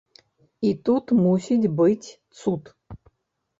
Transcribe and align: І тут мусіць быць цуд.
І 0.69 0.71
тут 0.89 1.05
мусіць 1.19 1.71
быць 1.81 2.07
цуд. 2.39 2.75